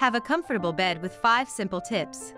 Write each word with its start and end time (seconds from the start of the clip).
Have 0.00 0.14
a 0.14 0.20
comfortable 0.22 0.72
bed 0.72 1.02
with 1.02 1.16
5 1.16 1.46
simple 1.46 1.78
tips. 1.78 2.32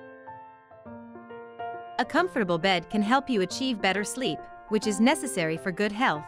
A 2.00 2.04
comfortable 2.04 2.58
bed 2.58 2.90
can 2.90 3.02
help 3.02 3.30
you 3.30 3.42
achieve 3.42 3.80
better 3.80 4.02
sleep, 4.02 4.40
which 4.70 4.88
is 4.88 4.98
necessary 4.98 5.56
for 5.56 5.70
good 5.70 5.92
health. 5.92 6.24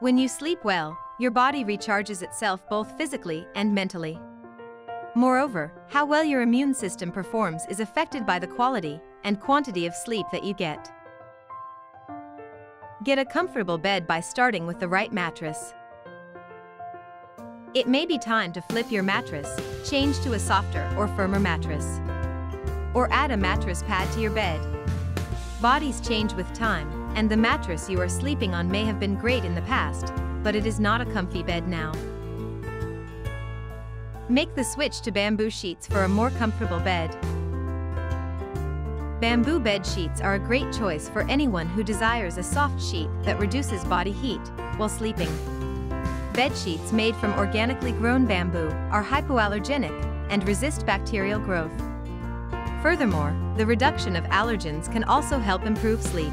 When 0.00 0.16
you 0.16 0.28
sleep 0.28 0.64
well, 0.64 0.96
your 1.20 1.32
body 1.32 1.66
recharges 1.66 2.22
itself 2.22 2.66
both 2.70 2.96
physically 2.96 3.46
and 3.54 3.74
mentally. 3.74 4.18
Moreover, 5.14 5.70
how 5.90 6.06
well 6.06 6.24
your 6.24 6.40
immune 6.40 6.72
system 6.72 7.12
performs 7.12 7.66
is 7.68 7.80
affected 7.80 8.24
by 8.24 8.38
the 8.38 8.46
quality 8.46 9.02
and 9.24 9.38
quantity 9.38 9.84
of 9.84 9.94
sleep 9.94 10.24
that 10.32 10.44
you 10.44 10.54
get. 10.54 10.90
Get 13.04 13.18
a 13.18 13.26
comfortable 13.26 13.76
bed 13.76 14.06
by 14.06 14.20
starting 14.20 14.66
with 14.66 14.80
the 14.80 14.88
right 14.88 15.12
mattress. 15.12 15.74
It 17.74 17.88
may 17.88 18.04
be 18.04 18.18
time 18.18 18.52
to 18.52 18.60
flip 18.60 18.92
your 18.92 19.02
mattress, 19.02 19.48
change 19.88 20.20
to 20.20 20.34
a 20.34 20.38
softer 20.38 20.92
or 20.94 21.08
firmer 21.08 21.40
mattress. 21.40 22.00
Or 22.92 23.10
add 23.10 23.30
a 23.30 23.36
mattress 23.38 23.82
pad 23.84 24.12
to 24.12 24.20
your 24.20 24.30
bed. 24.30 24.60
Bodies 25.62 25.98
change 26.02 26.34
with 26.34 26.52
time, 26.52 27.10
and 27.16 27.30
the 27.30 27.36
mattress 27.38 27.88
you 27.88 27.98
are 27.98 28.10
sleeping 28.10 28.52
on 28.52 28.70
may 28.70 28.84
have 28.84 29.00
been 29.00 29.14
great 29.14 29.46
in 29.46 29.54
the 29.54 29.62
past, 29.62 30.12
but 30.42 30.54
it 30.54 30.66
is 30.66 30.80
not 30.80 31.00
a 31.00 31.06
comfy 31.06 31.42
bed 31.42 31.66
now. 31.66 31.92
Make 34.28 34.54
the 34.54 34.64
switch 34.64 35.00
to 35.00 35.10
bamboo 35.10 35.48
sheets 35.48 35.86
for 35.86 36.04
a 36.04 36.08
more 36.08 36.28
comfortable 36.32 36.80
bed. 36.80 37.16
Bamboo 39.18 39.60
bed 39.60 39.86
sheets 39.86 40.20
are 40.20 40.34
a 40.34 40.38
great 40.38 40.70
choice 40.74 41.08
for 41.08 41.22
anyone 41.22 41.68
who 41.68 41.82
desires 41.82 42.36
a 42.36 42.42
soft 42.42 42.82
sheet 42.82 43.08
that 43.22 43.38
reduces 43.38 43.82
body 43.86 44.12
heat 44.12 44.46
while 44.76 44.90
sleeping. 44.90 45.30
Bed 46.34 46.56
sheets 46.56 46.92
made 46.92 47.14
from 47.16 47.38
organically 47.38 47.92
grown 47.92 48.24
bamboo 48.24 48.70
are 48.90 49.04
hypoallergenic 49.04 49.92
and 50.30 50.46
resist 50.48 50.86
bacterial 50.86 51.38
growth. 51.38 51.72
Furthermore, 52.82 53.36
the 53.58 53.66
reduction 53.66 54.16
of 54.16 54.24
allergens 54.24 54.90
can 54.90 55.04
also 55.04 55.38
help 55.38 55.66
improve 55.66 56.02
sleep. 56.02 56.32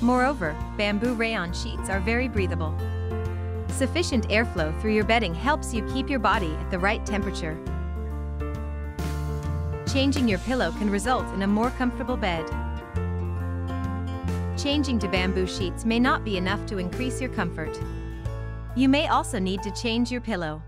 Moreover, 0.00 0.56
bamboo 0.78 1.12
rayon 1.12 1.52
sheets 1.52 1.90
are 1.90 2.00
very 2.00 2.26
breathable. 2.26 2.74
Sufficient 3.68 4.26
airflow 4.30 4.78
through 4.80 4.94
your 4.94 5.04
bedding 5.04 5.34
helps 5.34 5.74
you 5.74 5.86
keep 5.92 6.08
your 6.08 6.18
body 6.18 6.54
at 6.54 6.70
the 6.70 6.78
right 6.78 7.04
temperature. 7.04 7.58
Changing 9.92 10.26
your 10.26 10.38
pillow 10.40 10.72
can 10.72 10.88
result 10.88 11.26
in 11.34 11.42
a 11.42 11.46
more 11.46 11.70
comfortable 11.72 12.16
bed. 12.16 12.46
Changing 14.56 14.98
to 15.00 15.08
bamboo 15.08 15.46
sheets 15.46 15.84
may 15.84 16.00
not 16.00 16.24
be 16.24 16.38
enough 16.38 16.64
to 16.64 16.78
increase 16.78 17.20
your 17.20 17.30
comfort. 17.30 17.78
You 18.76 18.90
may 18.90 19.08
also 19.08 19.38
need 19.38 19.62
to 19.62 19.70
change 19.70 20.12
your 20.12 20.20
pillow. 20.20 20.62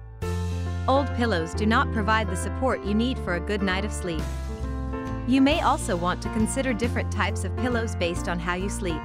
Old 0.89 1.15
pillows 1.17 1.53
do 1.53 1.67
not 1.67 1.93
provide 1.93 2.31
the 2.31 2.37
support 2.37 2.83
you 2.83 2.95
need 2.95 3.19
for 3.19 3.35
a 3.35 3.41
good 3.41 3.63
night 3.63 3.85
of 3.85 3.93
sleep. 3.93 4.23
You 5.27 5.43
may 5.43 5.61
also 5.61 5.95
want 5.95 6.23
to 6.23 6.31
consider 6.31 6.73
different 6.73 7.13
types 7.13 7.45
of 7.45 7.55
pillows 7.59 7.95
based 7.97 8.27
on 8.27 8.39
how 8.39 8.55
you 8.55 8.71
sleep. 8.71 9.03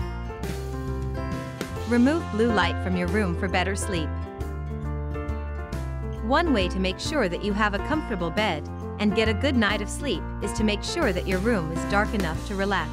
Remove 1.89 2.23
blue 2.31 2.49
light 2.53 2.81
from 2.81 2.95
your 2.95 3.09
room 3.09 3.37
for 3.37 3.49
better 3.49 3.75
sleep. 3.75 4.07
One 6.23 6.53
way 6.53 6.69
to 6.69 6.79
make 6.79 6.97
sure 6.97 7.27
that 7.27 7.43
you 7.43 7.51
have 7.51 7.73
a 7.73 7.85
comfortable 7.89 8.29
bed 8.29 8.65
and 8.99 9.13
get 9.13 9.27
a 9.27 9.33
good 9.33 9.57
night 9.57 9.81
of 9.81 9.89
sleep 9.89 10.23
is 10.41 10.53
to 10.53 10.63
make 10.63 10.81
sure 10.81 11.11
that 11.11 11.27
your 11.27 11.39
room 11.39 11.73
is 11.73 11.91
dark 11.91 12.13
enough 12.13 12.47
to 12.47 12.55
relax. 12.55 12.89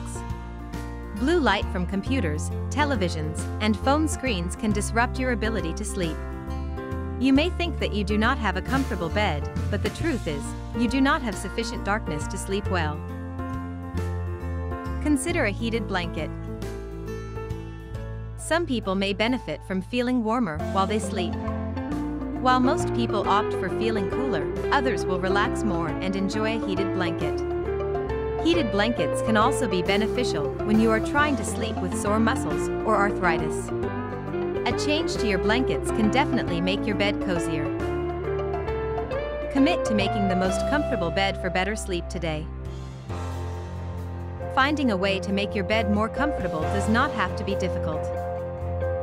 Blue 1.21 1.39
light 1.39 1.67
from 1.67 1.85
computers, 1.85 2.49
televisions, 2.71 3.39
and 3.61 3.79
phone 3.81 4.09
screens 4.09 4.57
can 4.57 4.73
disrupt 4.73 5.19
your 5.19 5.33
ability 5.33 5.75
to 5.75 5.85
sleep. 5.85 6.17
You 7.21 7.35
may 7.35 7.51
think 7.51 7.79
that 7.79 7.93
you 7.93 8.05
do 8.05 8.17
not 8.17 8.39
have 8.39 8.57
a 8.57 8.62
comfortable 8.62 9.11
bed, 9.11 9.47
but 9.71 9.83
the 9.83 9.91
truth 9.91 10.27
is, 10.27 10.43
you 10.79 10.89
do 10.89 10.99
not 10.99 11.21
have 11.21 11.35
sufficient 11.35 11.85
darkness 11.85 12.27
to 12.29 12.39
sleep 12.39 12.67
well. 12.71 12.99
Consider 15.03 15.45
a 15.45 15.51
heated 15.51 15.87
blanket. 15.87 16.31
Some 18.39 18.65
people 18.65 18.94
may 18.94 19.12
benefit 19.12 19.61
from 19.67 19.83
feeling 19.83 20.25
warmer 20.25 20.56
while 20.73 20.87
they 20.87 20.99
sleep. 20.99 21.34
While 22.41 22.61
most 22.61 22.94
people 22.94 23.28
opt 23.28 23.53
for 23.53 23.69
feeling 23.78 24.09
cooler, 24.09 24.50
others 24.73 25.05
will 25.05 25.21
relax 25.21 25.65
more 25.65 25.89
and 25.89 26.17
enjoy 26.17 26.56
a 26.56 26.67
heated 26.67 26.94
blanket. 26.94 27.59
Heated 28.45 28.73
blankets 28.73 29.21
can 29.23 29.37
also 29.37 29.69
be 29.69 29.83
beneficial 29.83 30.49
when 30.65 30.81
you 30.81 30.91
are 30.91 30.99
trying 30.99 31.37
to 31.37 31.45
sleep 31.45 31.77
with 31.77 31.95
sore 31.95 32.19
muscles 32.19 32.71
or 32.87 32.97
arthritis. 32.97 33.69
A 34.67 34.73
change 34.83 35.15
to 35.17 35.28
your 35.28 35.39
blankets 35.39 35.91
can 35.91 36.11
definitely 36.11 36.59
make 36.59 36.87
your 36.87 36.97
bed 36.97 37.21
cozier. 37.27 37.65
Commit 39.53 39.84
to 39.84 39.95
making 39.95 40.29
the 40.29 40.37
most 40.37 40.59
comfortable 40.71 41.11
bed 41.11 41.39
for 41.43 41.50
better 41.50 41.77
sleep 41.77 42.09
today. 42.09 42.47
Finding 44.55 44.91
a 44.91 44.97
way 44.97 45.21
to 45.21 45.34
make 45.34 45.55
your 45.55 45.65
bed 45.65 45.93
more 45.93 46.09
comfortable 46.09 46.62
does 46.62 46.89
not 46.89 47.11
have 47.12 47.37
to 47.37 47.45
be 47.45 47.56
difficult. 47.56 48.03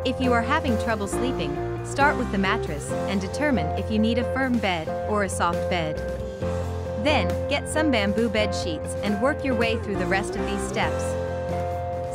If 0.03 0.19
you 0.19 0.33
are 0.33 0.41
having 0.41 0.81
trouble 0.83 1.07
sleeping, 1.07 1.55
start 1.85 2.17
with 2.17 2.31
the 2.31 2.39
mattress 2.39 2.89
and 3.09 3.21
determine 3.21 3.67
if 3.77 3.91
you 3.91 3.99
need 3.99 4.17
a 4.17 4.33
firm 4.33 4.57
bed 4.57 4.87
or 5.07 5.25
a 5.25 5.29
soft 5.29 5.69
bed. 5.69 6.26
Then, 7.07 7.29
get 7.47 7.69
some 7.69 7.89
bamboo 7.89 8.27
bed 8.27 8.53
sheets 8.53 8.93
and 9.01 9.21
work 9.21 9.41
your 9.41 9.55
way 9.55 9.77
through 9.77 9.95
the 9.95 10.05
rest 10.05 10.35
of 10.35 10.45
these 10.45 10.61
steps. 10.67 11.05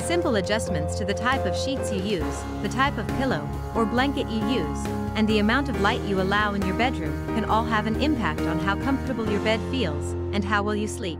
Simple 0.06 0.36
adjustments 0.36 0.96
to 0.96 1.06
the 1.06 1.14
type 1.14 1.46
of 1.46 1.56
sheets 1.56 1.90
you 1.90 2.02
use, 2.02 2.42
the 2.60 2.68
type 2.68 2.98
of 2.98 3.08
pillow 3.16 3.48
or 3.74 3.86
blanket 3.86 4.28
you 4.28 4.46
use, 4.50 4.86
and 5.16 5.26
the 5.26 5.38
amount 5.38 5.70
of 5.70 5.80
light 5.80 6.02
you 6.02 6.20
allow 6.20 6.52
in 6.52 6.60
your 6.66 6.76
bedroom 6.76 7.26
can 7.28 7.46
all 7.46 7.64
have 7.64 7.86
an 7.86 8.02
impact 8.02 8.42
on 8.42 8.58
how 8.58 8.76
comfortable 8.84 9.26
your 9.30 9.40
bed 9.40 9.60
feels 9.70 10.12
and 10.34 10.44
how 10.44 10.62
well 10.62 10.76
you 10.76 10.86
sleep. 10.86 11.18